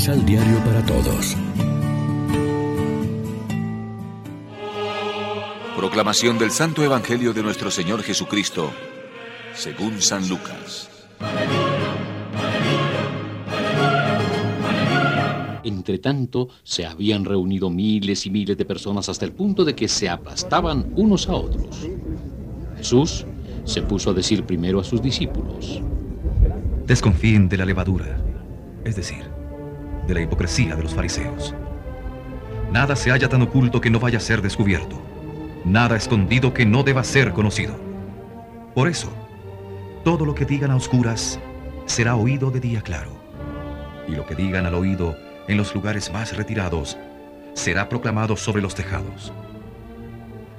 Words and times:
Misal 0.00 0.24
Diario 0.24 0.56
para 0.64 0.82
Todos. 0.86 1.36
Proclamación 5.76 6.38
del 6.38 6.50
Santo 6.50 6.82
Evangelio 6.82 7.34
de 7.34 7.42
nuestro 7.42 7.70
Señor 7.70 8.02
Jesucristo, 8.02 8.70
según 9.52 10.00
San 10.00 10.26
Lucas. 10.26 10.88
Entre 15.64 15.98
tanto, 15.98 16.48
se 16.62 16.86
habían 16.86 17.26
reunido 17.26 17.68
miles 17.68 18.24
y 18.24 18.30
miles 18.30 18.56
de 18.56 18.64
personas 18.64 19.10
hasta 19.10 19.26
el 19.26 19.32
punto 19.32 19.66
de 19.66 19.74
que 19.74 19.86
se 19.86 20.08
aplastaban 20.08 20.94
unos 20.96 21.28
a 21.28 21.34
otros. 21.34 21.86
Jesús 22.78 23.26
se 23.64 23.82
puso 23.82 24.12
a 24.12 24.14
decir 24.14 24.44
primero 24.44 24.80
a 24.80 24.84
sus 24.84 25.02
discípulos. 25.02 25.82
Desconfíen 26.86 27.50
de 27.50 27.58
la 27.58 27.66
levadura, 27.66 28.18
es 28.82 28.96
decir, 28.96 29.39
de 30.10 30.16
la 30.16 30.20
hipocresía 30.22 30.74
de 30.74 30.82
los 30.82 30.92
fariseos. 30.92 31.54
Nada 32.72 32.96
se 32.96 33.12
haya 33.12 33.28
tan 33.28 33.42
oculto 33.42 33.80
que 33.80 33.90
no 33.90 34.00
vaya 34.00 34.18
a 34.18 34.20
ser 34.20 34.42
descubierto, 34.42 35.00
nada 35.64 35.96
escondido 35.96 36.52
que 36.52 36.66
no 36.66 36.82
deba 36.82 37.04
ser 37.04 37.32
conocido. 37.32 37.78
Por 38.74 38.88
eso, 38.88 39.12
todo 40.04 40.26
lo 40.26 40.34
que 40.34 40.44
digan 40.44 40.72
a 40.72 40.76
oscuras 40.76 41.38
será 41.86 42.16
oído 42.16 42.50
de 42.50 42.58
día 42.58 42.82
claro, 42.82 43.12
y 44.08 44.12
lo 44.12 44.26
que 44.26 44.34
digan 44.34 44.66
al 44.66 44.74
oído 44.74 45.16
en 45.46 45.56
los 45.56 45.74
lugares 45.74 46.12
más 46.12 46.36
retirados 46.36 46.98
será 47.54 47.88
proclamado 47.88 48.36
sobre 48.36 48.62
los 48.62 48.74
tejados. 48.74 49.32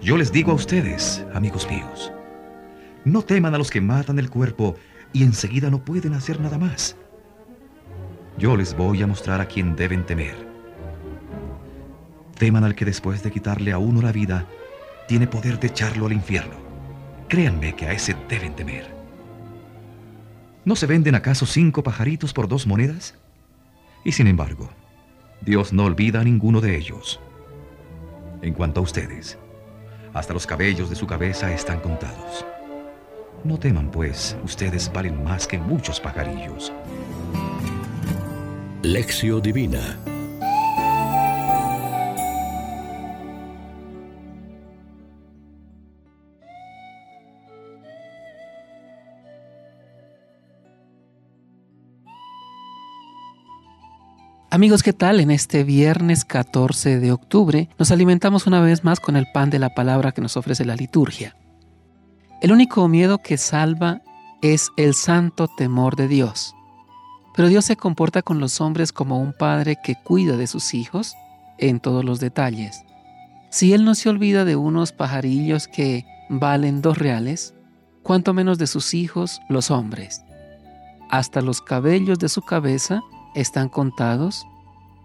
Yo 0.00 0.16
les 0.16 0.32
digo 0.32 0.52
a 0.52 0.54
ustedes, 0.54 1.24
amigos 1.34 1.68
míos, 1.68 2.12
no 3.04 3.22
teman 3.22 3.54
a 3.54 3.58
los 3.58 3.70
que 3.70 3.82
matan 3.82 4.18
el 4.18 4.30
cuerpo 4.30 4.76
y 5.12 5.22
enseguida 5.22 5.68
no 5.68 5.84
pueden 5.84 6.14
hacer 6.14 6.40
nada 6.40 6.58
más. 6.58 6.96
Yo 8.36 8.56
les 8.56 8.76
voy 8.76 9.02
a 9.02 9.06
mostrar 9.06 9.40
a 9.40 9.46
quién 9.46 9.76
deben 9.76 10.04
temer. 10.04 10.34
Teman 12.38 12.64
al 12.64 12.74
que 12.74 12.84
después 12.84 13.22
de 13.22 13.30
quitarle 13.30 13.72
a 13.72 13.78
uno 13.78 14.02
la 14.02 14.10
vida, 14.10 14.46
tiene 15.06 15.26
poder 15.26 15.60
de 15.60 15.68
echarlo 15.68 16.06
al 16.06 16.12
infierno. 16.12 16.56
Créanme 17.28 17.76
que 17.76 17.86
a 17.86 17.92
ese 17.92 18.16
deben 18.28 18.54
temer. 18.56 18.92
¿No 20.64 20.74
se 20.76 20.86
venden 20.86 21.14
acaso 21.14 21.46
cinco 21.46 21.82
pajaritos 21.82 22.32
por 22.32 22.48
dos 22.48 22.66
monedas? 22.66 23.14
Y 24.04 24.12
sin 24.12 24.26
embargo, 24.26 24.68
Dios 25.40 25.72
no 25.72 25.84
olvida 25.84 26.20
a 26.20 26.24
ninguno 26.24 26.60
de 26.60 26.76
ellos. 26.76 27.20
En 28.42 28.52
cuanto 28.52 28.80
a 28.80 28.82
ustedes, 28.82 29.38
hasta 30.12 30.34
los 30.34 30.46
cabellos 30.46 30.90
de 30.90 30.96
su 30.96 31.06
cabeza 31.06 31.52
están 31.52 31.80
contados. 31.80 32.44
No 33.44 33.58
teman, 33.58 33.90
pues, 33.90 34.36
ustedes 34.42 34.90
valen 34.92 35.22
más 35.22 35.46
que 35.46 35.58
muchos 35.58 36.00
pajarillos. 36.00 36.72
Lección 38.84 39.40
Divina 39.40 39.98
Amigos, 54.50 54.82
¿qué 54.82 54.92
tal? 54.92 55.20
En 55.20 55.30
este 55.30 55.64
viernes 55.64 56.26
14 56.26 57.00
de 57.00 57.10
octubre 57.10 57.70
nos 57.78 57.90
alimentamos 57.90 58.46
una 58.46 58.60
vez 58.60 58.84
más 58.84 59.00
con 59.00 59.16
el 59.16 59.24
pan 59.32 59.48
de 59.48 59.60
la 59.60 59.70
palabra 59.70 60.12
que 60.12 60.20
nos 60.20 60.36
ofrece 60.36 60.66
la 60.66 60.76
liturgia. 60.76 61.34
El 62.42 62.52
único 62.52 62.86
miedo 62.88 63.16
que 63.16 63.38
salva 63.38 64.02
es 64.42 64.68
el 64.76 64.92
santo 64.92 65.48
temor 65.48 65.96
de 65.96 66.06
Dios. 66.06 66.54
Pero 67.34 67.48
Dios 67.48 67.64
se 67.64 67.76
comporta 67.76 68.22
con 68.22 68.40
los 68.40 68.60
hombres 68.60 68.92
como 68.92 69.20
un 69.20 69.32
padre 69.32 69.76
que 69.82 69.96
cuida 69.96 70.36
de 70.36 70.46
sus 70.46 70.74
hijos 70.74 71.14
en 71.58 71.80
todos 71.80 72.04
los 72.04 72.20
detalles. 72.20 72.84
Si 73.50 73.72
Él 73.72 73.84
no 73.84 73.94
se 73.94 74.08
olvida 74.08 74.44
de 74.44 74.56
unos 74.56 74.92
pajarillos 74.92 75.68
que 75.68 76.04
valen 76.28 76.82
dos 76.82 76.98
reales, 76.98 77.54
cuanto 78.02 78.34
menos 78.34 78.58
de 78.58 78.66
sus 78.66 78.94
hijos, 78.94 79.40
los 79.48 79.70
hombres. 79.70 80.22
Hasta 81.10 81.40
los 81.40 81.60
cabellos 81.60 82.18
de 82.18 82.28
su 82.28 82.42
cabeza 82.42 83.02
están 83.34 83.68
contados 83.68 84.46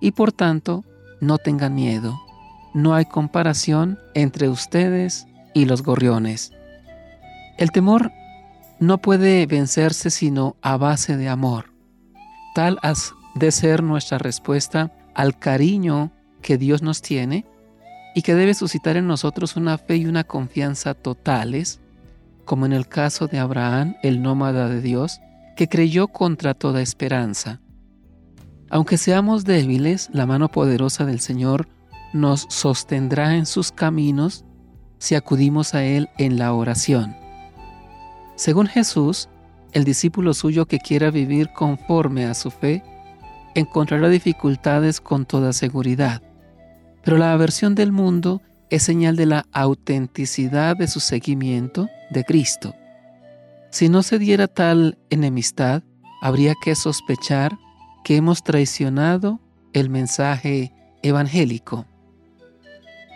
y 0.00 0.12
por 0.12 0.32
tanto 0.32 0.84
no 1.20 1.38
tengan 1.38 1.74
miedo. 1.74 2.18
No 2.74 2.94
hay 2.94 3.06
comparación 3.06 3.98
entre 4.14 4.48
ustedes 4.48 5.26
y 5.54 5.64
los 5.64 5.82
gorriones. 5.82 6.52
El 7.56 7.70
temor 7.70 8.12
no 8.78 8.98
puede 8.98 9.46
vencerse 9.46 10.10
sino 10.10 10.56
a 10.60 10.76
base 10.76 11.16
de 11.16 11.28
amor. 11.28 11.75
Tal 12.56 12.78
has 12.80 13.14
de 13.34 13.52
ser 13.52 13.82
nuestra 13.82 14.16
respuesta 14.16 14.90
al 15.14 15.38
cariño 15.38 16.10
que 16.40 16.56
Dios 16.56 16.80
nos 16.80 17.02
tiene 17.02 17.44
y 18.14 18.22
que 18.22 18.34
debe 18.34 18.54
suscitar 18.54 18.96
en 18.96 19.06
nosotros 19.06 19.56
una 19.56 19.76
fe 19.76 19.96
y 19.96 20.06
una 20.06 20.24
confianza 20.24 20.94
totales, 20.94 21.80
como 22.46 22.64
en 22.64 22.72
el 22.72 22.88
caso 22.88 23.26
de 23.26 23.40
Abraham, 23.40 23.96
el 24.02 24.22
nómada 24.22 24.70
de 24.70 24.80
Dios, 24.80 25.20
que 25.54 25.68
creyó 25.68 26.08
contra 26.08 26.54
toda 26.54 26.80
esperanza. 26.80 27.60
Aunque 28.70 28.96
seamos 28.96 29.44
débiles, 29.44 30.08
la 30.14 30.24
mano 30.24 30.48
poderosa 30.48 31.04
del 31.04 31.20
Señor 31.20 31.68
nos 32.14 32.46
sostendrá 32.48 33.36
en 33.36 33.44
sus 33.44 33.70
caminos 33.70 34.46
si 34.96 35.14
acudimos 35.14 35.74
a 35.74 35.84
Él 35.84 36.08
en 36.16 36.38
la 36.38 36.54
oración. 36.54 37.18
Según 38.34 38.66
Jesús, 38.66 39.28
el 39.76 39.84
discípulo 39.84 40.32
suyo 40.32 40.64
que 40.64 40.78
quiera 40.78 41.10
vivir 41.10 41.50
conforme 41.52 42.24
a 42.24 42.32
su 42.32 42.50
fe 42.50 42.82
encontrará 43.54 44.08
dificultades 44.08 45.02
con 45.02 45.26
toda 45.26 45.52
seguridad, 45.52 46.22
pero 47.04 47.18
la 47.18 47.34
aversión 47.34 47.74
del 47.74 47.92
mundo 47.92 48.40
es 48.70 48.84
señal 48.84 49.16
de 49.16 49.26
la 49.26 49.44
autenticidad 49.52 50.78
de 50.78 50.88
su 50.88 51.00
seguimiento 51.00 51.90
de 52.08 52.24
Cristo. 52.24 52.74
Si 53.70 53.90
no 53.90 54.02
se 54.02 54.18
diera 54.18 54.48
tal 54.48 54.96
enemistad, 55.10 55.82
habría 56.22 56.54
que 56.54 56.74
sospechar 56.74 57.58
que 58.02 58.16
hemos 58.16 58.42
traicionado 58.42 59.40
el 59.74 59.90
mensaje 59.90 60.72
evangélico. 61.02 61.84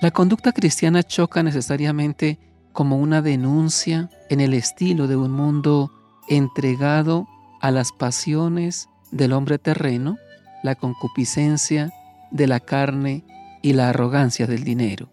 La 0.00 0.12
conducta 0.12 0.52
cristiana 0.52 1.02
choca 1.02 1.42
necesariamente 1.42 2.38
como 2.72 2.98
una 2.98 3.22
denuncia 3.22 4.08
en 4.30 4.40
el 4.40 4.54
estilo 4.54 5.08
de 5.08 5.16
un 5.16 5.32
mundo 5.32 5.90
entregado 6.28 7.26
a 7.60 7.70
las 7.70 7.92
pasiones 7.92 8.88
del 9.10 9.32
hombre 9.32 9.58
terreno, 9.58 10.16
la 10.62 10.74
concupiscencia 10.74 11.92
de 12.30 12.46
la 12.46 12.60
carne 12.60 13.24
y 13.62 13.72
la 13.72 13.90
arrogancia 13.90 14.46
del 14.46 14.64
dinero. 14.64 15.10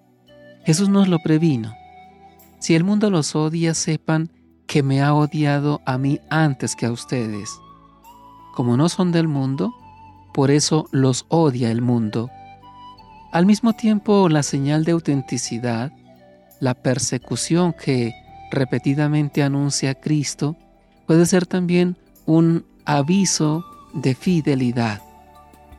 Jesús 0.65 0.89
nos 0.89 1.07
lo 1.07 1.19
previno. 1.19 1.73
Si 2.59 2.75
el 2.75 2.83
mundo 2.83 3.09
los 3.09 3.35
odia, 3.35 3.73
sepan 3.73 4.31
que 4.67 4.83
me 4.83 5.01
ha 5.01 5.13
odiado 5.13 5.81
a 5.85 5.97
mí 5.97 6.19
antes 6.29 6.75
que 6.75 6.85
a 6.85 6.91
ustedes 6.91 7.49
como 8.51 8.77
no 8.77 8.89
son 8.89 9.11
del 9.11 9.27
mundo, 9.27 9.73
por 10.33 10.51
eso 10.51 10.87
los 10.91 11.25
odia 11.29 11.71
el 11.71 11.81
mundo. 11.81 12.29
Al 13.31 13.45
mismo 13.45 13.73
tiempo, 13.73 14.29
la 14.29 14.43
señal 14.43 14.83
de 14.83 14.91
autenticidad, 14.91 15.91
la 16.59 16.73
persecución 16.73 17.73
que 17.73 18.13
repetidamente 18.51 19.41
anuncia 19.41 19.95
Cristo, 19.95 20.57
puede 21.11 21.25
ser 21.25 21.45
también 21.45 21.97
un 22.25 22.63
aviso 22.85 23.65
de 23.93 24.15
fidelidad, 24.15 25.01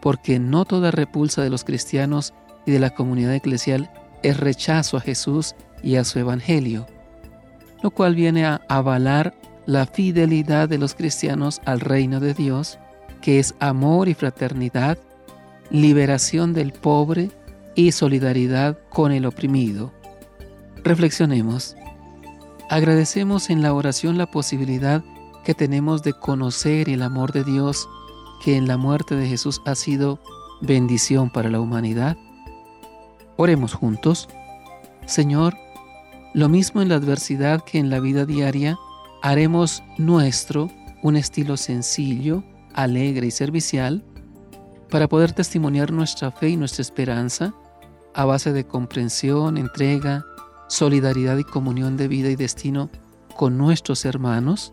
porque 0.02 0.38
no 0.38 0.66
toda 0.66 0.90
repulsa 0.90 1.40
de 1.40 1.48
los 1.48 1.64
cristianos 1.64 2.34
y 2.66 2.70
de 2.70 2.78
la 2.78 2.90
comunidad 2.90 3.34
eclesial 3.34 3.90
es 4.22 4.36
rechazo 4.36 4.98
a 4.98 5.00
Jesús 5.00 5.54
y 5.82 5.96
a 5.96 6.04
su 6.04 6.18
Evangelio, 6.18 6.86
lo 7.82 7.92
cual 7.92 8.14
viene 8.14 8.44
a 8.44 8.60
avalar 8.68 9.34
la 9.64 9.86
fidelidad 9.86 10.68
de 10.68 10.76
los 10.76 10.94
cristianos 10.94 11.62
al 11.64 11.80
reino 11.80 12.20
de 12.20 12.34
Dios, 12.34 12.78
que 13.22 13.38
es 13.38 13.54
amor 13.58 14.10
y 14.10 14.14
fraternidad, 14.14 14.98
liberación 15.70 16.52
del 16.52 16.74
pobre 16.74 17.30
y 17.74 17.92
solidaridad 17.92 18.78
con 18.90 19.12
el 19.12 19.24
oprimido. 19.24 19.94
Reflexionemos. 20.84 21.74
Agradecemos 22.68 23.48
en 23.48 23.62
la 23.62 23.72
oración 23.72 24.18
la 24.18 24.26
posibilidad 24.26 25.02
que 25.44 25.54
tenemos 25.54 26.02
de 26.02 26.12
conocer 26.12 26.88
el 26.88 27.02
amor 27.02 27.32
de 27.32 27.44
Dios 27.44 27.88
que 28.42 28.56
en 28.56 28.66
la 28.66 28.76
muerte 28.76 29.14
de 29.14 29.26
Jesús 29.26 29.60
ha 29.64 29.74
sido 29.74 30.18
bendición 30.60 31.30
para 31.30 31.50
la 31.50 31.60
humanidad. 31.60 32.16
Oremos 33.36 33.74
juntos. 33.74 34.28
Señor, 35.06 35.54
lo 36.34 36.48
mismo 36.48 36.80
en 36.80 36.88
la 36.88 36.96
adversidad 36.96 37.62
que 37.62 37.78
en 37.78 37.90
la 37.90 38.00
vida 38.00 38.24
diaria, 38.24 38.78
haremos 39.22 39.82
nuestro 39.98 40.70
un 41.02 41.16
estilo 41.16 41.56
sencillo, 41.56 42.44
alegre 42.74 43.26
y 43.26 43.30
servicial 43.30 44.04
para 44.90 45.08
poder 45.08 45.32
testimoniar 45.32 45.92
nuestra 45.92 46.30
fe 46.30 46.50
y 46.50 46.56
nuestra 46.56 46.82
esperanza 46.82 47.54
a 48.14 48.24
base 48.24 48.52
de 48.52 48.66
comprensión, 48.66 49.56
entrega, 49.56 50.24
solidaridad 50.68 51.38
y 51.38 51.44
comunión 51.44 51.96
de 51.96 52.08
vida 52.08 52.30
y 52.30 52.36
destino 52.36 52.90
con 53.36 53.56
nuestros 53.58 54.04
hermanos. 54.04 54.72